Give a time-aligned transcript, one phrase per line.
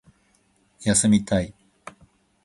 [0.81, 1.53] 休みたい